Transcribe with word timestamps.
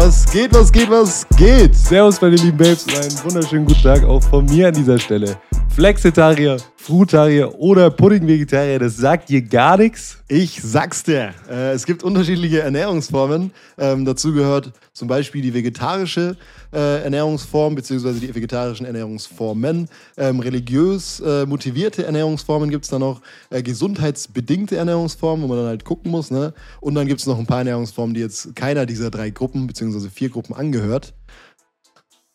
Was 0.00 0.30
geht, 0.30 0.54
was 0.54 0.70
geht, 0.70 0.88
was 0.88 1.26
geht? 1.36 1.74
Servus, 1.74 2.20
meine 2.20 2.36
lieben 2.36 2.56
Babes 2.56 2.84
und 2.84 2.96
einen 2.96 3.24
wunderschönen 3.24 3.64
guten 3.64 3.82
Tag 3.82 4.04
auch 4.04 4.22
von 4.22 4.44
mir 4.44 4.68
an 4.68 4.74
dieser 4.74 4.96
Stelle. 4.96 5.36
Flexitarier, 5.74 6.56
Frutarier 6.88 7.60
oder 7.60 7.90
Pudding-Vegetarier, 7.90 8.78
das 8.78 8.96
sagt 8.96 9.28
dir 9.28 9.42
gar 9.42 9.76
nichts. 9.76 10.16
Ich 10.26 10.58
sag's 10.62 11.02
dir. 11.02 11.34
Äh, 11.46 11.72
es 11.72 11.84
gibt 11.84 12.02
unterschiedliche 12.02 12.60
Ernährungsformen. 12.62 13.52
Ähm, 13.76 14.06
dazu 14.06 14.32
gehört 14.32 14.72
zum 14.94 15.06
Beispiel 15.06 15.42
die 15.42 15.52
vegetarische 15.52 16.38
äh, 16.72 17.04
Ernährungsform 17.04 17.74
beziehungsweise 17.74 18.20
die 18.20 18.34
vegetarischen 18.34 18.86
Ernährungsformen. 18.86 19.90
Ähm, 20.16 20.40
religiös 20.40 21.20
äh, 21.20 21.44
motivierte 21.44 22.06
Ernährungsformen 22.06 22.70
gibt's 22.70 22.88
da 22.88 22.98
noch. 22.98 23.20
Äh, 23.50 23.62
gesundheitsbedingte 23.62 24.76
Ernährungsformen, 24.76 25.44
wo 25.44 25.48
man 25.48 25.58
dann 25.58 25.66
halt 25.66 25.84
gucken 25.84 26.10
muss. 26.10 26.30
Ne? 26.30 26.54
Und 26.80 26.94
dann 26.94 27.06
gibt's 27.06 27.26
noch 27.26 27.38
ein 27.38 27.44
paar 27.44 27.58
Ernährungsformen, 27.58 28.14
die 28.14 28.22
jetzt 28.22 28.56
keiner 28.56 28.86
dieser 28.86 29.10
drei 29.10 29.28
Gruppen 29.28 29.66
beziehungsweise 29.66 30.08
vier 30.08 30.30
Gruppen 30.30 30.54
angehört. 30.54 31.12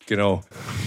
Genau. 0.08 0.42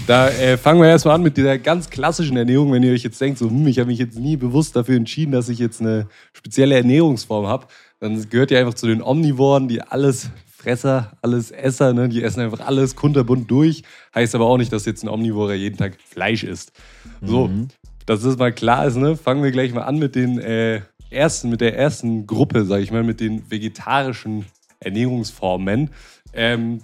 Da 0.05 0.29
äh, 0.29 0.57
fangen 0.57 0.81
wir 0.81 0.87
erstmal 0.87 1.15
an 1.15 1.23
mit 1.23 1.37
dieser 1.37 1.57
ganz 1.57 1.89
klassischen 1.89 2.37
Ernährung. 2.37 2.71
Wenn 2.71 2.83
ihr 2.83 2.93
euch 2.93 3.03
jetzt 3.03 3.19
denkt, 3.19 3.39
so, 3.39 3.49
hm, 3.49 3.67
ich 3.67 3.79
habe 3.79 3.87
mich 3.87 3.99
jetzt 3.99 4.17
nie 4.17 4.37
bewusst 4.37 4.75
dafür 4.75 4.95
entschieden, 4.95 5.31
dass 5.31 5.49
ich 5.49 5.59
jetzt 5.59 5.81
eine 5.81 6.07
spezielle 6.33 6.75
Ernährungsform 6.75 7.47
habe, 7.47 7.67
dann 7.99 8.29
gehört 8.29 8.51
ihr 8.51 8.59
einfach 8.59 8.75
zu 8.75 8.87
den 8.87 9.01
Omnivoren, 9.01 9.67
die 9.67 9.81
alles 9.81 10.29
Fresser, 10.57 11.17
alles 11.21 11.51
Esser, 11.51 11.93
ne? 11.93 12.09
die 12.09 12.23
essen 12.23 12.41
einfach 12.41 12.65
alles 12.65 12.95
kunterbunt 12.95 13.49
durch. 13.49 13.83
Heißt 14.13 14.35
aber 14.35 14.45
auch 14.45 14.57
nicht, 14.57 14.73
dass 14.73 14.85
jetzt 14.85 15.03
ein 15.03 15.09
Omnivore 15.09 15.55
jeden 15.55 15.77
Tag 15.77 15.97
Fleisch 16.01 16.43
isst. 16.43 16.71
So, 17.21 17.47
mhm. 17.47 17.69
dass 18.05 18.21
das 18.21 18.37
mal 18.37 18.51
klar 18.51 18.85
ist, 18.85 18.97
ne? 18.97 19.15
fangen 19.15 19.43
wir 19.43 19.51
gleich 19.51 19.73
mal 19.73 19.83
an 19.83 19.97
mit 19.97 20.15
den 20.15 20.39
äh, 20.39 20.81
ersten, 21.09 21.49
mit 21.49 21.61
der 21.61 21.77
ersten 21.77 22.27
Gruppe, 22.27 22.65
sage 22.65 22.83
ich 22.83 22.91
mal, 22.91 23.03
mit 23.03 23.19
den 23.19 23.49
vegetarischen 23.49 24.45
Ernährungsformen. 24.79 25.91
Ähm, 26.33 26.81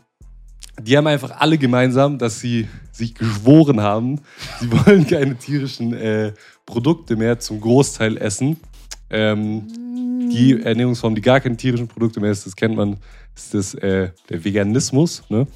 die 0.82 0.98
haben 0.98 1.08
einfach 1.08 1.40
alle 1.40 1.58
gemeinsam, 1.58 2.18
dass 2.18 2.40
sie 2.40 2.68
sich 2.92 3.16
geschworen 3.16 3.82
haben, 3.82 4.22
sie 4.60 4.72
wollen 4.86 5.08
keine 5.08 5.36
tierischen 5.36 5.94
äh, 5.94 6.34
Produkte 6.66 7.16
mehr 7.16 7.40
zum 7.40 7.62
Großteil 7.62 8.18
essen. 8.18 8.58
Ähm, 9.10 9.68
die 10.32 10.62
Ernährungsform, 10.62 11.16
die 11.16 11.22
gar 11.22 11.40
keine 11.40 11.58
tierischen 11.58 11.88
Produkte 11.88 12.20
mehr 12.20 12.32
ist, 12.32 12.46
das 12.46 12.56
kennt 12.56 12.76
man, 12.76 12.98
ist 13.36 13.54
das 13.54 13.74
äh, 13.76 14.10
der 14.30 14.44
Veganismus. 14.44 15.24
Ne? 15.30 15.48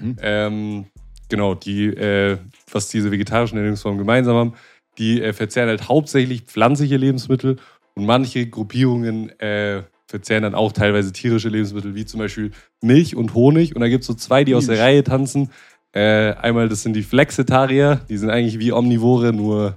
Mhm. 0.00 0.16
Ähm, 0.20 0.86
genau, 1.28 1.54
die, 1.54 1.86
äh, 1.86 2.38
was 2.70 2.88
diese 2.88 3.10
vegetarischen 3.10 3.58
Ernährungsformen 3.58 3.98
gemeinsam 3.98 4.36
haben, 4.36 4.54
die 4.98 5.20
äh, 5.20 5.32
verzehren 5.32 5.68
halt 5.68 5.88
hauptsächlich 5.88 6.42
pflanzliche 6.42 6.96
Lebensmittel 6.96 7.56
und 7.94 8.06
manche 8.06 8.46
Gruppierungen 8.48 9.28
äh, 9.40 9.82
verzehren 10.14 10.44
dann 10.44 10.54
auch 10.54 10.70
teilweise 10.70 11.10
tierische 11.10 11.48
Lebensmittel, 11.48 11.96
wie 11.96 12.04
zum 12.04 12.20
Beispiel 12.20 12.52
Milch 12.80 13.16
und 13.16 13.34
Honig. 13.34 13.74
Und 13.74 13.80
da 13.80 13.88
gibt 13.88 14.02
es 14.02 14.06
so 14.06 14.14
zwei, 14.14 14.44
die 14.44 14.52
Milch. 14.52 14.58
aus 14.58 14.66
der 14.68 14.78
Reihe 14.78 15.02
tanzen. 15.02 15.50
Äh, 15.90 16.34
einmal, 16.34 16.68
das 16.68 16.82
sind 16.82 16.94
die 16.94 17.02
Flexitarier, 17.02 18.00
die 18.08 18.16
sind 18.16 18.30
eigentlich 18.30 18.60
wie 18.60 18.70
Omnivore, 18.72 19.32
nur 19.32 19.74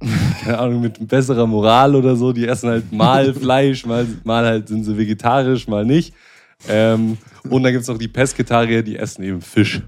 keine 0.42 0.58
Ahnung, 0.58 0.82
mit 0.82 1.08
besserer 1.08 1.46
Moral 1.46 1.94
oder 1.96 2.14
so. 2.14 2.34
Die 2.34 2.46
essen 2.46 2.68
halt 2.68 2.92
mal 2.92 3.32
Fleisch, 3.40 3.86
mal, 3.86 4.06
mal 4.22 4.44
halt 4.44 4.68
sind 4.68 4.84
sie 4.84 4.98
vegetarisch, 4.98 5.66
mal 5.66 5.86
nicht. 5.86 6.12
Ähm, 6.68 7.16
und 7.48 7.62
dann 7.62 7.72
gibt 7.72 7.82
es 7.82 7.88
noch 7.88 7.96
die 7.96 8.08
Pesketarier, 8.08 8.82
die 8.82 8.96
essen 8.96 9.22
eben 9.22 9.40
Fisch. 9.40 9.80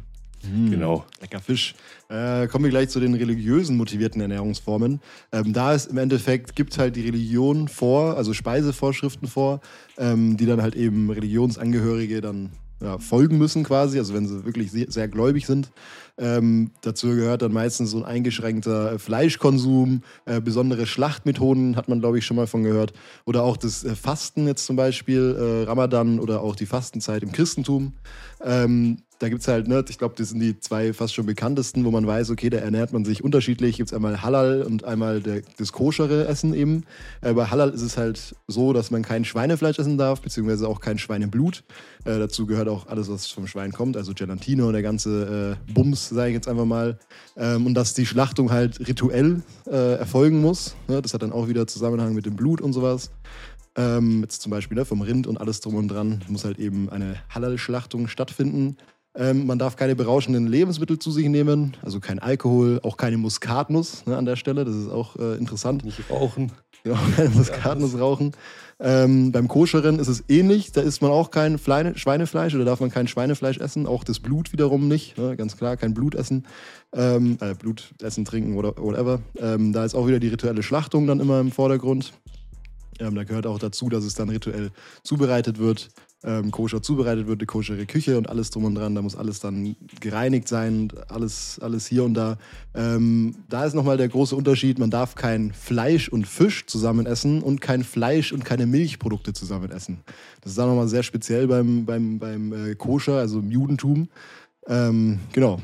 Mm, 0.43 0.71
genau. 0.71 1.05
Lecker 1.21 1.41
Fisch. 1.41 1.75
Äh, 2.09 2.47
kommen 2.49 2.65
wir 2.65 2.71
gleich 2.71 2.89
zu 2.89 3.01
den 3.01 3.15
religiösen 3.15 3.77
motivierten 3.77 4.21
Ernährungsformen. 4.21 5.01
Ähm, 5.33 5.53
da 5.53 5.75
ist 5.75 5.91
im 5.91 5.99
Endeffekt, 5.99 6.57
gibt 6.57 6.79
halt 6.79 6.97
die 6.97 7.03
Religion 7.03 7.69
vor, 7.69 8.17
also 8.17 8.33
Speisevorschriften 8.33 9.29
vor, 9.29 9.61
ähm, 9.99 10.37
die 10.37 10.47
dann 10.47 10.63
halt 10.63 10.75
eben 10.75 11.11
Religionsangehörige 11.11 12.21
dann 12.21 12.51
ja, 12.83 12.99
folgen 12.99 13.37
müssen 13.39 13.63
quasi, 13.63 13.99
also 13.99 14.15
wenn 14.15 14.27
sie 14.27 14.45
wirklich 14.45 14.71
sehr, 14.71 14.91
sehr 14.91 15.09
gläubig 15.09 15.47
sind. 15.47 15.71
Ähm, 16.17 16.71
dazu 16.81 17.09
gehört 17.09 17.43
dann 17.43 17.53
meistens 17.53 17.91
so 17.91 17.99
ein 17.99 18.05
eingeschränkter 18.05 18.99
Fleischkonsum, 18.99 20.03
äh, 20.25 20.41
besondere 20.41 20.87
Schlachtmethoden 20.87 21.77
hat 21.77 21.89
man, 21.89 22.01
glaube 22.01 22.19
ich, 22.19 22.27
schon 22.27 22.37
mal 22.37 22.47
von 22.47 22.63
gehört. 22.63 22.93
Oder 23.27 23.43
auch 23.43 23.57
das 23.57 23.85
äh, 23.85 23.95
Fasten 23.95 24.47
jetzt 24.47 24.65
zum 24.65 24.77
Beispiel, 24.77 25.37
äh, 25.39 25.65
Ramadan 25.65 26.19
oder 26.19 26.41
auch 26.41 26.57
die 26.57 26.67
Fastenzeit 26.67 27.23
im 27.23 27.33
Christentum. 27.33 27.95
Ähm, 28.43 29.03
da 29.21 29.29
gibt 29.29 29.43
es 29.43 29.49
halt, 29.49 29.69
ne, 29.69 29.85
ich 29.87 29.99
glaube, 29.99 30.15
das 30.17 30.31
sind 30.31 30.41
die 30.41 30.59
zwei 30.61 30.95
fast 30.95 31.15
schon 31.15 31.27
bekanntesten, 31.27 31.85
wo 31.85 31.91
man 31.91 32.07
weiß, 32.07 32.31
okay, 32.31 32.49
da 32.49 32.57
ernährt 32.57 32.95
man 32.95 33.05
sich 33.05 33.23
unterschiedlich. 33.23 33.77
Gibt 33.77 33.91
es 33.91 33.95
einmal 33.95 34.23
Halal 34.23 34.63
und 34.63 34.85
einmal 34.85 35.21
der, 35.21 35.43
das 35.59 35.73
koschere 35.73 36.27
Essen 36.27 36.55
eben. 36.55 36.85
Äh, 37.21 37.35
bei 37.35 37.45
Halal 37.45 37.69
ist 37.69 37.83
es 37.83 37.99
halt 37.99 38.35
so, 38.49 38.73
dass 38.73 38.91
man 38.91 39.03
kein 39.03 39.27
Schweinefleisch 39.27 39.79
essen 39.79 39.99
darf, 39.99 40.23
beziehungsweise 40.23 40.67
auch 40.67 40.81
kein 40.81 40.97
Schweineblut. 40.97 41.65
Äh, 42.07 42.19
dazu 42.19 42.47
gehört 42.47 42.69
auch 42.69 42.87
alles, 42.87 43.11
was 43.11 43.27
vom 43.27 43.47
Schwein 43.47 43.73
kommt, 43.73 43.99
also 43.99 44.15
Gelatine 44.15 44.65
und 44.65 44.73
der 44.73 44.83
ganze 44.83 45.59
äh, 45.69 45.73
Bums, 45.75 46.09
sage 46.09 46.31
ich 46.31 46.35
jetzt 46.35 46.49
einfach 46.49 46.65
mal. 46.65 46.99
Ähm, 47.37 47.67
und 47.67 47.75
dass 47.75 47.93
die 47.93 48.07
Schlachtung 48.07 48.51
halt 48.51 48.89
rituell 48.89 49.43
äh, 49.67 49.97
erfolgen 49.97 50.41
muss. 50.41 50.77
Ne? 50.89 51.03
Das 51.03 51.13
hat 51.13 51.21
dann 51.21 51.33
auch 51.33 51.47
wieder 51.47 51.67
Zusammenhang 51.67 52.15
mit 52.15 52.25
dem 52.25 52.37
Blut 52.37 52.63
und 52.63 52.73
sowas. 52.73 53.11
Ähm, 53.77 54.23
jetzt 54.23 54.41
zum 54.41 54.51
Beispiel 54.51 54.77
ne, 54.77 54.87
vom 54.87 55.03
Rind 55.03 55.27
und 55.27 55.37
alles 55.37 55.61
drum 55.61 55.75
und 55.75 55.89
dran 55.89 56.25
muss 56.29 56.47
halt 56.47 56.59
eben 56.59 56.89
eine 56.89 57.17
Halal-Schlachtung 57.29 58.09
stattfinden. 58.09 58.79
Ähm, 59.17 59.47
man 59.47 59.59
darf 59.59 59.75
keine 59.75 59.97
berauschenden 59.97 60.47
Lebensmittel 60.47 60.99
zu 60.99 61.11
sich 61.11 61.29
nehmen, 61.29 61.77
also 61.83 61.99
kein 61.99 62.21
Alkohol, 62.21 62.79
auch 62.85 62.97
keine 62.97 63.19
Muskatnuss 63.19 64.07
ne, 64.07 64.17
an 64.17 64.25
der 64.25 64.37
Stelle. 64.37 64.65
Das 64.65 64.77
ist 64.77 64.89
auch 64.89 65.17
äh, 65.17 65.37
interessant. 65.37 65.85
Nicht 65.85 66.09
rauchen. 66.09 66.53
Ja, 66.85 66.97
keine 67.17 67.31
Muskatnuss 67.31 67.99
rauchen. 67.99 68.33
Ähm, 68.79 69.33
beim 69.33 69.49
Koscheren 69.49 69.99
ist 69.99 70.07
es 70.07 70.25
ähnlich. 70.29 70.71
Da 70.71 70.81
isst 70.81 71.03
man 71.03 71.11
auch 71.11 71.33
kein 71.33 71.59
Fleine, 71.59 71.99
Schweinefleisch 71.99 72.55
oder 72.55 72.65
darf 72.65 72.79
man 72.79 72.91
kein 72.91 73.09
Schweinefleisch 73.09 73.59
essen. 73.59 73.87
Auch 73.87 74.05
das 74.05 74.21
Blut 74.21 74.53
wiederum 74.53 74.87
nicht. 74.87 75.19
Ne? 75.19 75.37
Ganz 75.37 75.57
klar, 75.57 75.77
kein 75.77 75.93
Blut 75.93 76.15
essen. 76.15 76.47
Ähm, 76.95 77.37
äh, 77.41 77.55
Blut 77.55 77.93
essen, 78.01 78.25
trinken 78.25 78.57
oder 78.57 78.77
whatever. 78.77 79.21
Ähm, 79.37 79.73
da 79.73 79.85
ist 79.85 79.97
auch 79.97 80.07
wieder 80.07 80.21
die 80.21 80.29
rituelle 80.29 80.63
Schlachtung 80.63 81.09
dann 81.09 81.19
immer 81.19 81.41
im 81.41 81.51
Vordergrund. 81.51 82.13
Ähm, 83.01 83.17
da 83.17 83.25
gehört 83.25 83.47
auch 83.47 83.59
dazu, 83.59 83.89
dass 83.89 84.05
es 84.05 84.15
dann 84.15 84.29
rituell 84.29 84.71
zubereitet 85.03 85.59
wird 85.59 85.91
ähm, 86.23 86.51
koscher 86.51 86.83
zubereitet 86.83 87.27
wird, 87.27 87.41
eine 87.41 87.47
koschere 87.47 87.87
Küche 87.87 88.19
und 88.19 88.29
alles 88.29 88.51
drum 88.51 88.65
und 88.65 88.75
dran. 88.75 88.95
Da 88.95 89.03
muss 89.03 89.17
alles 89.17 89.41
dann 89.41 89.77
gereinigt 90.01 90.49
sein, 90.49 90.93
alles, 91.09 91.59
alles 91.61 91.87
hier 91.87 92.05
und 92.05 92.15
da. 92.15 92.37
Ähm, 92.75 93.37
da 93.49 93.65
ist 93.65 93.75
nochmal 93.75 93.97
der 93.97 94.09
große 94.09 94.37
Unterschied, 94.37 94.79
man 94.79 94.91
darf 94.91 95.15
kein 95.15 95.53
Fleisch 95.53 96.09
und 96.09 96.27
Fisch 96.27 96.67
zusammen 96.67 97.07
essen 97.07 97.43
und 97.43 97.61
kein 97.61 97.85
Fleisch 97.85 98.33
und 98.33 98.45
keine 98.45 98.67
Milchprodukte 98.67 99.33
zusammen 99.33 99.71
essen. 99.71 100.01
Das 100.43 100.53
ist 100.53 100.59
auch 100.59 100.67
nochmal 100.67 100.89
sehr 100.89 101.03
speziell 101.03 101.47
beim, 101.47 101.85
beim, 101.85 102.19
beim 102.19 102.53
äh, 102.53 102.75
Koscher, 102.75 103.15
also 103.15 103.39
im 103.39 103.51
Judentum. 103.51 104.09
Ähm, 104.67 105.21
genau. 105.33 105.61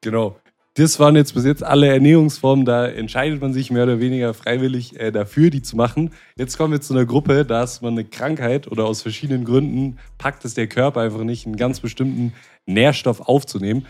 Genau 0.00 0.36
das 0.78 1.00
waren 1.00 1.16
jetzt 1.16 1.34
bis 1.34 1.44
jetzt 1.44 1.64
alle 1.64 1.88
Ernährungsformen, 1.88 2.64
da 2.64 2.86
entscheidet 2.86 3.40
man 3.40 3.52
sich 3.52 3.70
mehr 3.72 3.82
oder 3.82 3.98
weniger 3.98 4.32
freiwillig 4.32 4.98
äh, 4.98 5.10
dafür, 5.10 5.50
die 5.50 5.60
zu 5.60 5.76
machen. 5.76 6.12
Jetzt 6.36 6.56
kommen 6.56 6.72
wir 6.72 6.80
zu 6.80 6.94
einer 6.94 7.04
Gruppe, 7.04 7.44
da 7.44 7.64
ist 7.64 7.82
man 7.82 7.94
eine 7.94 8.04
Krankheit 8.04 8.70
oder 8.70 8.84
aus 8.84 9.02
verschiedenen 9.02 9.44
Gründen 9.44 9.98
packt 10.18 10.44
es 10.44 10.54
der 10.54 10.68
Körper 10.68 11.00
einfach 11.00 11.24
nicht, 11.24 11.46
einen 11.46 11.56
ganz 11.56 11.80
bestimmten 11.80 12.32
Nährstoff 12.66 13.20
aufzunehmen. 13.20 13.86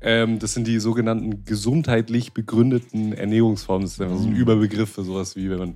Ähm, 0.00 0.38
das 0.38 0.54
sind 0.54 0.68
die 0.68 0.78
sogenannten 0.78 1.44
gesundheitlich 1.44 2.32
begründeten 2.32 3.12
Ernährungsformen. 3.12 3.82
Das 3.82 3.94
ist 3.94 4.00
einfach 4.00 4.18
so 4.18 4.28
ein 4.28 4.34
mhm. 4.34 4.40
Überbegriff 4.40 4.92
für 4.92 5.02
sowas 5.02 5.34
wie, 5.34 5.50
wenn 5.50 5.58
man 5.58 5.74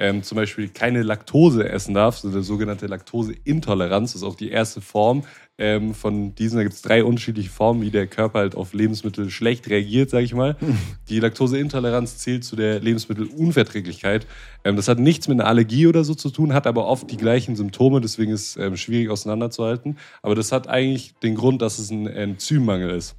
ähm, 0.00 0.24
zum 0.24 0.34
Beispiel 0.34 0.68
keine 0.68 1.02
Laktose 1.02 1.68
essen 1.68 1.94
darf, 1.94 2.18
so 2.18 2.28
eine 2.28 2.42
sogenannte 2.42 2.88
Laktoseintoleranz, 2.88 4.14
das 4.14 4.22
ist 4.22 4.26
auch 4.26 4.34
die 4.34 4.50
erste 4.50 4.80
Form 4.80 5.22
ähm, 5.58 5.94
von 5.94 6.34
diesen. 6.34 6.56
Da 6.56 6.62
gibt 6.62 6.74
es 6.74 6.82
drei 6.82 7.04
unterschiedliche 7.04 7.50
Formen, 7.50 7.82
wie 7.82 7.90
der 7.90 8.06
Körper 8.06 8.40
halt 8.40 8.54
auf 8.54 8.72
Lebensmittel 8.72 9.30
schlecht 9.30 9.68
reagiert, 9.68 10.10
sage 10.10 10.24
ich 10.24 10.34
mal. 10.34 10.56
Die 11.08 11.20
Laktoseintoleranz 11.20 12.18
zählt 12.18 12.44
zu 12.44 12.56
der 12.56 12.80
Lebensmittelunverträglichkeit. 12.80 14.26
Ähm, 14.64 14.76
das 14.76 14.88
hat 14.88 14.98
nichts 14.98 15.28
mit 15.28 15.40
einer 15.40 15.48
Allergie 15.48 15.86
oder 15.86 16.04
so 16.04 16.14
zu 16.14 16.30
tun, 16.30 16.52
hat 16.52 16.66
aber 16.66 16.86
oft 16.86 17.10
die 17.10 17.16
gleichen 17.16 17.56
Symptome, 17.56 18.00
deswegen 18.00 18.32
ist 18.32 18.56
es 18.56 18.56
ähm, 18.56 18.76
schwierig 18.76 19.10
auseinanderzuhalten. 19.10 19.98
Aber 20.22 20.34
das 20.34 20.52
hat 20.52 20.68
eigentlich 20.68 21.14
den 21.22 21.34
Grund, 21.34 21.62
dass 21.62 21.78
es 21.78 21.90
ein 21.90 22.06
Enzymmangel 22.06 22.90
ist. 22.90 23.16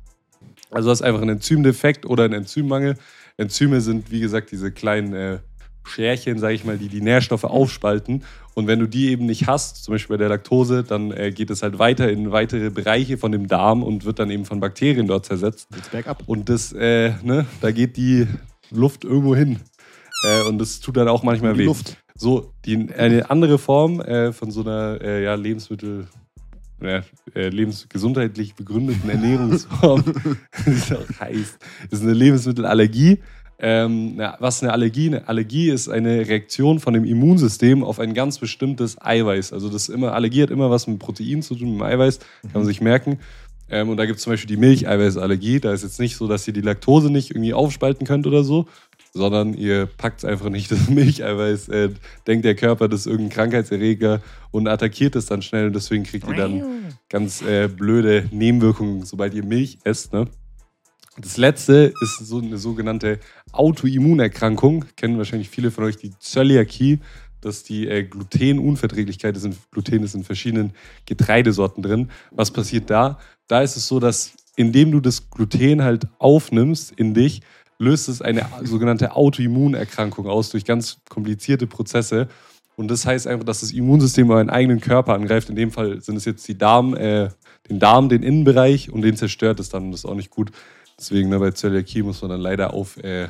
Also 0.71 0.89
das 0.89 1.01
ist 1.01 1.05
einfach 1.05 1.21
ein 1.21 1.29
Enzymdefekt 1.29 2.05
oder 2.05 2.25
ein 2.25 2.33
Enzymmangel. 2.33 2.97
Enzyme 3.37 3.81
sind, 3.81 4.11
wie 4.11 4.19
gesagt, 4.19 4.51
diese 4.51 4.71
kleinen 4.71 5.13
äh, 5.13 5.39
Scherchen, 5.85 6.39
sage 6.39 6.53
ich 6.53 6.63
mal, 6.63 6.77
die 6.77 6.87
die 6.87 7.01
Nährstoffe 7.01 7.43
aufspalten. 7.43 8.23
Und 8.53 8.67
wenn 8.67 8.79
du 8.79 8.87
die 8.87 9.09
eben 9.09 9.25
nicht 9.25 9.47
hast, 9.47 9.83
zum 9.83 9.93
Beispiel 9.93 10.15
bei 10.15 10.19
der 10.19 10.29
Laktose, 10.29 10.83
dann 10.83 11.11
äh, 11.11 11.31
geht 11.31 11.49
es 11.49 11.63
halt 11.63 11.79
weiter 11.79 12.09
in 12.09 12.31
weitere 12.31 12.69
Bereiche 12.69 13.17
von 13.17 13.31
dem 13.31 13.47
Darm 13.47 13.83
und 13.83 14.05
wird 14.05 14.19
dann 14.19 14.29
eben 14.29 14.45
von 14.45 14.59
Bakterien 14.59 15.07
dort 15.07 15.25
zersetzt. 15.25 15.67
Jetzt 15.75 15.91
bergab. 15.91 16.23
Und 16.27 16.49
das, 16.49 16.71
äh, 16.73 17.13
ne, 17.23 17.45
da 17.61 17.71
geht 17.71 17.97
die 17.97 18.27
Luft 18.69 19.03
irgendwo 19.03 19.35
hin. 19.35 19.59
Äh, 20.23 20.43
und 20.43 20.59
das 20.59 20.79
tut 20.79 20.97
dann 20.97 21.07
auch 21.07 21.23
manchmal 21.23 21.53
die 21.53 21.59
weh. 21.59 21.65
Luft. 21.65 21.97
So, 22.15 22.53
die, 22.65 22.89
eine 22.95 23.29
andere 23.29 23.57
Form 23.57 23.99
äh, 23.99 24.31
von 24.33 24.51
so 24.51 24.61
einer 24.61 25.01
äh, 25.01 25.23
ja, 25.23 25.33
Lebensmittel, 25.33 26.07
äh, 26.79 27.01
lebensgesundheitlich 27.33 28.53
begründeten 28.55 29.09
Ernährungsform, 29.09 30.03
die 30.65 30.69
ist 30.69 30.93
auch 30.93 31.19
heiß, 31.19 31.57
ist 31.89 32.03
eine 32.03 32.13
Lebensmittelallergie. 32.13 33.19
Ähm, 33.59 34.19
was 34.39 34.57
ist 34.57 34.63
eine 34.63 34.73
Allergie? 34.73 35.07
Eine 35.07 35.27
Allergie 35.27 35.69
ist 35.69 35.87
eine 35.87 36.27
Reaktion 36.27 36.79
von 36.79 36.93
dem 36.93 37.05
Immunsystem 37.05 37.83
auf 37.83 37.99
ein 37.99 38.13
ganz 38.13 38.39
bestimmtes 38.39 38.97
Eiweiß. 39.01 39.53
Also 39.53 39.69
das 39.69 39.89
immer, 39.89 40.13
Allergie 40.13 40.43
hat 40.43 40.49
immer 40.49 40.69
was 40.69 40.87
mit 40.87 40.99
Protein 40.99 41.41
zu 41.41 41.55
tun, 41.55 41.77
mit 41.77 41.83
Eiweiß, 41.83 42.19
kann 42.19 42.51
man 42.53 42.65
sich 42.65 42.81
merken. 42.81 43.19
Ähm, 43.69 43.89
und 43.89 43.97
da 43.97 44.05
gibt 44.05 44.17
es 44.17 44.23
zum 44.23 44.33
Beispiel 44.33 44.55
die 44.55 44.61
Milcheiweißallergie. 44.61 45.59
Da 45.59 45.73
ist 45.73 45.83
jetzt 45.83 45.99
nicht 45.99 46.15
so, 46.15 46.27
dass 46.27 46.47
ihr 46.47 46.53
die 46.53 46.61
Laktose 46.61 47.09
nicht 47.09 47.31
irgendwie 47.31 47.53
aufspalten 47.53 48.05
könnt 48.05 48.27
oder 48.27 48.43
so, 48.43 48.67
sondern 49.13 49.53
ihr 49.53 49.85
packt 49.85 50.25
einfach 50.25 50.49
nicht 50.49 50.71
das 50.71 50.89
Milcheiweiß, 50.89 51.69
äh, 51.69 51.89
denkt 52.27 52.45
der 52.45 52.55
Körper, 52.55 52.87
das 52.87 53.01
ist 53.01 53.07
irgendein 53.07 53.35
Krankheitserreger 53.35 54.21
und 54.51 54.67
attackiert 54.67 55.15
es 55.15 55.25
dann 55.27 55.41
schnell 55.41 55.67
und 55.67 55.75
deswegen 55.75 56.03
kriegt 56.03 56.27
ihr 56.27 56.35
dann 56.35 56.95
ganz 57.09 57.41
äh, 57.41 57.67
blöde 57.67 58.27
Nebenwirkungen, 58.31 59.05
sobald 59.05 59.33
ihr 59.33 59.43
Milch 59.43 59.79
esst. 59.83 60.13
Ne? 60.13 60.27
Das 61.17 61.37
letzte 61.37 61.93
ist 62.01 62.17
so 62.25 62.39
eine 62.39 62.57
sogenannte 62.57 63.19
Autoimmunerkrankung. 63.51 64.85
Kennen 64.95 65.17
wahrscheinlich 65.17 65.49
viele 65.49 65.69
von 65.69 65.83
euch 65.83 65.97
die 65.97 66.17
Zöliakie. 66.17 66.99
Das 67.39 67.57
ist 67.57 67.69
die 67.69 67.87
äh, 67.87 68.03
Glutenunverträglichkeit. 68.03 69.37
Sind, 69.37 69.57
Gluten 69.71 70.03
ist 70.03 70.15
in 70.15 70.23
verschiedenen 70.23 70.73
Getreidesorten 71.05 71.83
drin. 71.83 72.09
Was 72.31 72.51
passiert 72.51 72.89
da? 72.89 73.19
Da 73.47 73.61
ist 73.61 73.75
es 73.75 73.87
so, 73.87 73.99
dass 73.99 74.33
indem 74.55 74.91
du 74.91 74.99
das 74.99 75.29
Gluten 75.29 75.83
halt 75.83 76.07
aufnimmst 76.19 76.91
in 76.91 77.13
dich, 77.13 77.41
löst 77.79 78.07
es 78.07 78.21
eine 78.21 78.45
sogenannte 78.63 79.15
Autoimmunerkrankung 79.15 80.27
aus 80.27 80.49
durch 80.49 80.65
ganz 80.65 80.99
komplizierte 81.09 81.67
Prozesse. 81.67 82.27
Und 82.75 82.89
das 82.89 83.05
heißt 83.05 83.27
einfach, 83.27 83.45
dass 83.45 83.59
das 83.59 83.71
Immunsystem 83.71 84.29
euren 84.31 84.49
eigenen 84.49 84.79
Körper 84.79 85.13
angreift. 85.13 85.49
In 85.49 85.55
dem 85.55 85.71
Fall 85.71 86.01
sind 86.01 86.15
es 86.15 86.25
jetzt 86.25 86.47
die 86.47 86.57
Darm, 86.57 86.95
äh, 86.95 87.29
den 87.69 87.79
Darm, 87.79 88.09
den 88.09 88.23
Innenbereich 88.23 88.91
und 88.91 89.03
den 89.03 89.15
zerstört 89.15 89.59
es 89.59 89.69
dann. 89.69 89.91
Das 89.91 90.01
ist 90.01 90.05
auch 90.05 90.15
nicht 90.15 90.31
gut. 90.31 90.51
Deswegen 90.99 91.29
ne, 91.29 91.39
bei 91.39 91.51
Zöliakie 91.51 92.03
muss 92.03 92.21
man 92.21 92.31
dann 92.31 92.41
leider 92.41 92.73
auf 92.73 92.97
äh, 92.97 93.27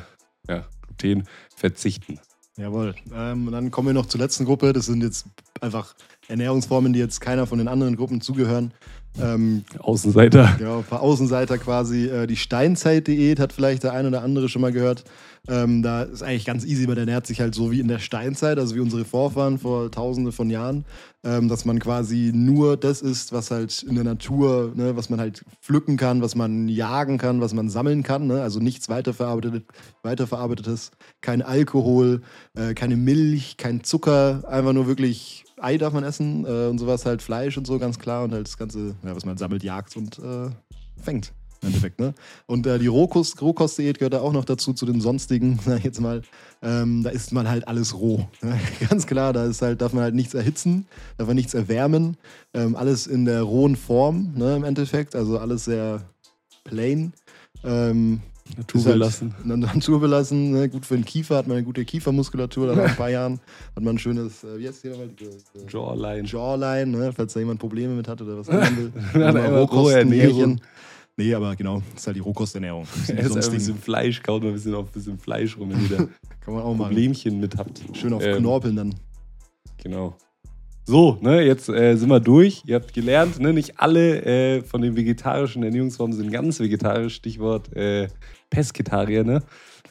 ja, 0.48 0.64
Gluten 0.98 1.28
verzichten. 1.56 2.20
Jawohl. 2.56 2.94
Ähm, 3.12 3.50
dann 3.50 3.70
kommen 3.70 3.88
wir 3.88 3.94
noch 3.94 4.06
zur 4.06 4.20
letzten 4.20 4.44
Gruppe. 4.44 4.72
Das 4.72 4.86
sind 4.86 5.02
jetzt 5.02 5.26
einfach 5.60 5.94
Ernährungsformen, 6.28 6.92
die 6.92 7.00
jetzt 7.00 7.20
keiner 7.20 7.46
von 7.46 7.58
den 7.58 7.68
anderen 7.68 7.96
Gruppen 7.96 8.20
zugehören. 8.20 8.72
Ähm, 9.20 9.64
Außenseiter. 9.78 10.56
Genau, 10.58 10.78
ein 10.78 10.84
paar 10.84 11.02
Außenseiter 11.02 11.58
quasi. 11.58 12.06
Äh, 12.06 12.26
die 12.26 12.36
Steinzeit-Diät 12.36 13.38
hat 13.38 13.52
vielleicht 13.52 13.84
der 13.84 13.92
ein 13.92 14.06
oder 14.06 14.22
andere 14.22 14.48
schon 14.48 14.62
mal 14.62 14.72
gehört. 14.72 15.04
Ähm, 15.46 15.82
da 15.82 16.04
ist 16.04 16.22
eigentlich 16.22 16.46
ganz 16.46 16.64
easy, 16.64 16.88
weil 16.88 16.94
der 16.94 17.02
ernährt 17.02 17.26
sich 17.26 17.40
halt 17.40 17.54
so 17.54 17.70
wie 17.70 17.80
in 17.80 17.88
der 17.88 17.98
Steinzeit, 17.98 18.58
also 18.58 18.74
wie 18.74 18.80
unsere 18.80 19.04
Vorfahren 19.04 19.58
vor 19.58 19.90
tausende 19.90 20.32
von 20.32 20.48
Jahren, 20.48 20.86
ähm, 21.22 21.48
dass 21.48 21.66
man 21.66 21.78
quasi 21.80 22.32
nur 22.34 22.78
das 22.78 23.02
isst, 23.02 23.32
was 23.32 23.50
halt 23.50 23.82
in 23.82 23.94
der 23.94 24.04
Natur, 24.04 24.72
ne, 24.74 24.96
was 24.96 25.10
man 25.10 25.20
halt 25.20 25.44
pflücken 25.60 25.98
kann, 25.98 26.22
was 26.22 26.34
man 26.34 26.68
jagen 26.68 27.18
kann, 27.18 27.42
was 27.42 27.52
man 27.52 27.68
sammeln 27.68 28.02
kann. 28.02 28.26
Ne? 28.26 28.40
Also 28.40 28.58
nichts 28.58 28.88
weiterverarbeitet, 28.88 29.64
weiterverarbeitetes, 30.02 30.92
kein 31.20 31.42
Alkohol, 31.42 32.22
äh, 32.54 32.72
keine 32.72 32.96
Milch, 32.96 33.58
kein 33.58 33.84
Zucker, 33.84 34.44
einfach 34.48 34.72
nur 34.72 34.86
wirklich 34.86 35.44
Ei 35.64 35.78
darf 35.78 35.92
man 35.92 36.04
essen 36.04 36.44
äh, 36.44 36.68
und 36.68 36.78
sowas 36.78 37.06
halt 37.06 37.22
Fleisch 37.22 37.56
und 37.56 37.66
so, 37.66 37.78
ganz 37.78 37.98
klar. 37.98 38.24
Und 38.24 38.32
halt 38.32 38.46
das 38.46 38.58
Ganze, 38.58 38.94
ja, 39.02 39.16
was 39.16 39.24
man 39.24 39.36
sammelt, 39.38 39.62
jagt 39.62 39.96
und 39.96 40.18
äh, 40.18 40.50
fängt. 41.02 41.32
Im 41.62 41.68
Endeffekt, 41.68 41.98
ne? 41.98 42.12
Und 42.46 42.66
äh, 42.66 42.78
die 42.78 42.88
Rohkost, 42.88 43.40
Rohkostdiät 43.40 43.98
gehört 43.98 44.12
da 44.12 44.20
auch 44.20 44.34
noch 44.34 44.44
dazu, 44.44 44.74
zu 44.74 44.84
den 44.84 45.00
sonstigen, 45.00 45.58
sag 45.64 45.78
ich 45.78 45.84
jetzt 45.84 46.00
mal. 46.00 46.20
Ähm, 46.62 47.02
da 47.02 47.10
isst 47.10 47.32
man 47.32 47.48
halt 47.48 47.66
alles 47.66 47.94
roh. 47.94 48.28
Ne? 48.42 48.60
Ganz 48.90 49.06
klar, 49.06 49.32
da 49.32 49.46
ist 49.46 49.62
halt, 49.62 49.80
darf 49.80 49.94
man 49.94 50.02
halt 50.02 50.14
nichts 50.14 50.34
erhitzen, 50.34 50.86
darf 51.16 51.26
man 51.26 51.36
nichts 51.36 51.54
erwärmen. 51.54 52.18
Ähm, 52.52 52.76
alles 52.76 53.06
in 53.06 53.24
der 53.24 53.42
rohen 53.42 53.76
Form, 53.76 54.34
ne, 54.36 54.56
im 54.56 54.64
Endeffekt. 54.64 55.16
Also 55.16 55.38
alles 55.38 55.64
sehr 55.64 56.02
plain. 56.64 57.14
Ähm, 57.64 58.20
Natur 58.56 58.84
belassen. 58.84 59.34
Halt 59.48 59.58
Natur 59.58 60.00
belassen. 60.00 60.50
Ne? 60.54 60.68
Gut 60.68 60.86
für 60.86 60.94
den 60.94 61.04
Kiefer 61.04 61.36
hat 61.36 61.46
man 61.46 61.56
eine 61.56 61.64
gute 61.64 61.84
Kiefermuskulatur. 61.84 62.66
Dann 62.68 62.76
nach 62.76 62.90
ein 62.90 62.96
paar 62.96 63.10
Jahren 63.10 63.40
hat 63.74 63.82
man 63.82 63.96
ein 63.96 63.98
schönes, 63.98 64.44
äh, 64.44 64.58
wie 64.58 64.68
heißt 64.68 64.82
hier 64.82 64.92
äh, 64.92 65.08
Jawline. 65.68 66.26
Jawline, 66.26 66.86
ne? 66.86 67.12
falls 67.12 67.32
da 67.32 67.40
jemand 67.40 67.58
Probleme 67.58 67.94
mit 67.94 68.06
hat 68.06 68.20
oder 68.20 68.38
was 68.38 68.48
will. 68.48 68.92
Rohkostenernährung. 69.14 70.60
Nee, 71.16 71.32
aber 71.32 71.54
genau, 71.54 71.80
das 71.92 72.02
ist 72.02 72.06
halt 72.08 72.16
die 72.16 72.20
Rohkosternährung. 72.20 72.86
Er 73.08 73.18
ist 73.18 73.36
ein 73.36 73.52
bisschen 73.52 73.78
Fleisch, 73.78 74.20
kaut 74.22 74.42
mal 74.42 74.48
ein 74.48 74.54
bisschen 74.54 74.74
auf 74.74 74.88
ein 74.88 74.92
bisschen 74.92 75.18
Fleisch 75.18 75.56
rum, 75.56 75.70
wenn 75.70 75.82
ihr 75.82 75.96
da 75.96 76.08
Kann 76.40 76.54
man 76.54 76.64
auch 76.64 76.76
Problemchen 76.76 77.38
mit 77.38 77.56
habt. 77.56 77.82
Schön 77.92 78.12
auf 78.12 78.22
ähm, 78.24 78.38
Knorpeln 78.38 78.74
dann. 78.74 78.94
Genau. 79.82 80.16
So, 80.86 81.16
ne, 81.22 81.40
jetzt 81.40 81.70
äh, 81.70 81.96
sind 81.96 82.10
wir 82.10 82.20
durch. 82.20 82.62
Ihr 82.66 82.74
habt 82.74 82.92
gelernt, 82.92 83.40
ne, 83.40 83.54
nicht 83.54 83.80
alle 83.80 84.22
äh, 84.22 84.62
von 84.62 84.82
den 84.82 84.96
vegetarischen 84.96 85.62
Ernährungsformen 85.62 86.14
sind 86.14 86.30
ganz 86.30 86.60
vegetarisch. 86.60 87.14
Stichwort 87.14 87.74
äh, 87.74 88.08
Pesketarier. 88.50 89.24
Ne? 89.24 89.42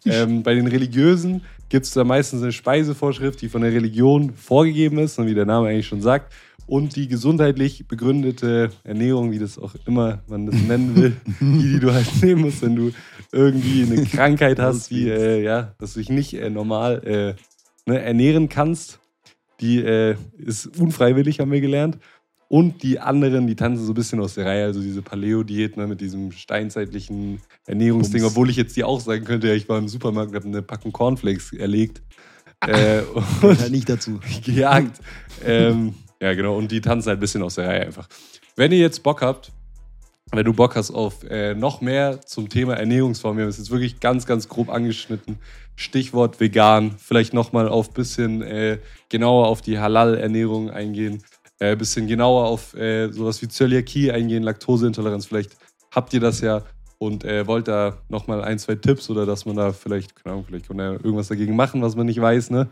Ähm, 0.06 0.44
bei 0.44 0.54
den 0.54 0.68
Religiösen 0.68 1.42
gibt 1.70 1.88
es 1.88 1.94
da 1.94 2.04
meistens 2.04 2.44
eine 2.44 2.52
Speisevorschrift, 2.52 3.42
die 3.42 3.50
von 3.50 3.64
der 3.64 3.74
Religion 3.74 4.34
vorgegeben 4.36 5.00
ist, 5.00 5.18
wie 5.18 5.34
der 5.34 5.48
Name 5.48 5.70
eigentlich 5.70 5.88
schon 5.88 6.02
sagt. 6.02 6.32
Und 6.68 6.96
die 6.96 7.08
gesundheitlich 7.08 7.88
begründete 7.88 8.70
Ernährung, 8.84 9.32
wie 9.32 9.40
das 9.40 9.58
auch 9.58 9.74
immer 9.88 10.22
man 10.28 10.46
das 10.46 10.56
nennen 10.62 10.96
will, 10.96 11.18
die, 11.42 11.74
die 11.74 11.80
du 11.80 11.92
halt 11.92 12.08
nehmen 12.22 12.42
musst, 12.42 12.62
wenn 12.62 12.76
du 12.76 12.92
irgendwie 13.32 13.82
eine 13.82 14.06
Krankheit 14.06 14.60
hast, 14.60 14.92
wie, 14.92 15.10
äh, 15.10 15.44
ja, 15.44 15.74
dass 15.80 15.94
du 15.94 16.00
dich 16.00 16.10
nicht 16.10 16.36
äh, 16.36 16.52
normal 16.52 17.02
äh, 17.04 17.90
ne, 17.90 18.00
ernähren 18.00 18.48
kannst 18.48 19.00
die 19.64 19.80
äh, 19.82 20.16
ist 20.38 20.78
unfreiwillig, 20.78 21.40
haben 21.40 21.52
wir 21.52 21.62
gelernt. 21.62 21.98
Und 22.50 22.84
die 22.84 23.00
anderen, 23.00 23.48
die 23.48 23.56
tanzen 23.56 23.86
so 23.86 23.94
ein 23.94 23.96
bisschen 23.96 24.20
aus 24.20 24.36
der 24.36 24.46
Reihe, 24.46 24.66
also 24.66 24.82
diese 24.82 25.02
Paleo-Diät 25.02 25.78
ne, 25.78 25.88
mit 25.88 26.02
diesem 26.02 26.32
steinzeitlichen 26.32 27.40
Ernährungsding, 27.66 28.22
Bums. 28.22 28.34
obwohl 28.34 28.50
ich 28.50 28.58
jetzt 28.58 28.76
die 28.76 28.84
auch 28.84 29.00
sagen 29.00 29.24
könnte, 29.24 29.48
ja, 29.48 29.54
ich 29.54 29.68
war 29.70 29.80
im 29.80 29.88
Supermarkt 29.88 30.32
und 30.32 30.36
habe 30.36 30.48
eine 30.48 30.62
Packung 30.62 30.92
Cornflakes 30.92 31.54
erlegt. 31.54 32.04
äh, 32.68 33.02
und 33.42 33.60
halt 33.60 33.72
nicht 33.72 33.90
dazu. 33.90 34.20
Gejagt. 34.46 35.00
ähm, 35.44 35.96
ja, 36.22 36.34
genau. 36.34 36.58
Und 36.58 36.72
die 36.72 36.82
tanzen 36.82 37.08
halt 37.08 37.18
ein 37.18 37.22
bisschen 37.22 37.42
aus 37.42 37.56
der 37.56 37.68
Reihe 37.68 37.86
einfach. 37.88 38.08
Wenn 38.56 38.72
ihr 38.72 38.80
jetzt 38.80 39.02
Bock 39.02 39.22
habt, 39.22 39.52
wenn 40.38 40.46
du 40.46 40.54
Bock 40.54 40.76
hast 40.76 40.92
auf 40.92 41.24
äh, 41.30 41.54
noch 41.54 41.82
mehr 41.82 42.22
zum 42.22 42.50
Thema 42.50 42.74
Ernährungsform, 42.76 43.38
wir 43.38 43.44
haben 43.44 43.50
es 43.50 43.58
jetzt 43.58 43.72
wirklich 43.72 44.00
ganz, 44.00 44.26
ganz 44.26 44.48
grob 44.48 44.70
angeschnitten. 44.70 45.38
Stichwort 45.76 46.40
vegan, 46.40 46.96
vielleicht 46.98 47.34
nochmal 47.34 47.68
auf 47.68 47.90
ein 47.90 47.94
bisschen 47.94 48.42
äh, 48.42 48.80
genauer 49.10 49.48
auf 49.48 49.62
die 49.62 49.80
Halal-Ernährung 49.80 50.70
eingehen, 50.70 51.24
ein 51.60 51.74
äh, 51.74 51.76
bisschen 51.76 52.08
genauer 52.08 52.46
auf 52.46 52.76
äh, 52.76 53.12
sowas 53.12 53.42
wie 53.42 53.48
Zöliakie 53.48 54.12
eingehen, 54.12 54.44
Laktoseintoleranz. 54.44 55.26
Vielleicht 55.26 55.56
habt 55.92 56.14
ihr 56.14 56.20
das 56.20 56.42
ja 56.42 56.64
und 57.00 57.26
äh, 57.26 57.46
wollt 57.48 57.68
da 57.68 57.98
nochmal 58.10 58.44
ein, 58.44 58.60
zwei 58.60 58.76
Tipps 58.76 59.10
oder 59.10 59.26
dass 59.26 59.46
man 59.46 59.56
da 59.56 59.74
vielleicht, 59.74 60.16
keine 60.16 60.34
Ahnung, 60.34 60.46
vielleicht 60.48 60.68
kann 60.68 60.78
man 60.78 60.86
ja 60.86 60.92
irgendwas 60.94 61.28
dagegen 61.28 61.56
machen, 61.56 61.82
was 61.82 61.96
man 61.96 62.06
nicht 62.06 62.22
weiß. 62.22 62.50
Ne? 62.52 62.70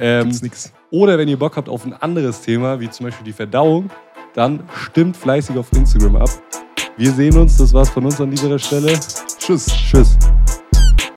Ähm, 0.00 0.24
Gibt's 0.24 0.42
nix. 0.42 0.72
Oder 0.90 1.18
wenn 1.18 1.28
ihr 1.28 1.38
Bock 1.38 1.56
habt 1.56 1.68
auf 1.68 1.84
ein 1.84 1.92
anderes 1.92 2.42
Thema, 2.42 2.80
wie 2.80 2.90
zum 2.90 3.06
Beispiel 3.06 3.24
die 3.24 3.32
Verdauung, 3.32 3.90
dann 4.34 4.68
stimmt 4.74 5.16
fleißig 5.16 5.56
auf 5.56 5.72
Instagram 5.72 6.16
ab. 6.16 6.49
Wir 6.96 7.12
sehen 7.12 7.36
uns, 7.38 7.56
das 7.56 7.72
war's 7.72 7.90
von 7.90 8.04
uns 8.04 8.20
an 8.20 8.30
dieser 8.30 8.58
Stelle. 8.58 8.98
Tschüss. 9.38 9.66
Tschüss. 9.66 10.18